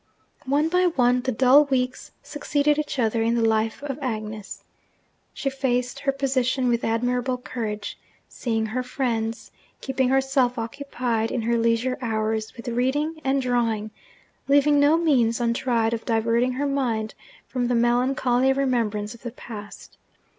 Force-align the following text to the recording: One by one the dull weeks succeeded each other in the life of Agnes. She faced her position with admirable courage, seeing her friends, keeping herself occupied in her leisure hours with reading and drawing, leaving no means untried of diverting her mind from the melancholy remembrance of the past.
One 0.47 0.67
by 0.67 0.87
one 0.87 1.21
the 1.21 1.31
dull 1.31 1.65
weeks 1.65 2.11
succeeded 2.23 2.79
each 2.79 2.97
other 2.97 3.21
in 3.21 3.35
the 3.35 3.47
life 3.47 3.83
of 3.83 3.99
Agnes. 4.01 4.63
She 5.31 5.51
faced 5.51 5.99
her 5.99 6.11
position 6.11 6.67
with 6.69 6.83
admirable 6.83 7.37
courage, 7.37 7.99
seeing 8.27 8.65
her 8.65 8.81
friends, 8.81 9.51
keeping 9.79 10.09
herself 10.09 10.57
occupied 10.57 11.29
in 11.29 11.43
her 11.43 11.55
leisure 11.55 11.99
hours 12.01 12.57
with 12.57 12.67
reading 12.67 13.21
and 13.23 13.43
drawing, 13.43 13.91
leaving 14.47 14.79
no 14.79 14.97
means 14.97 15.39
untried 15.39 15.93
of 15.93 16.03
diverting 16.03 16.53
her 16.53 16.65
mind 16.65 17.13
from 17.47 17.67
the 17.67 17.75
melancholy 17.75 18.51
remembrance 18.51 19.13
of 19.13 19.21
the 19.21 19.29
past. 19.31 19.99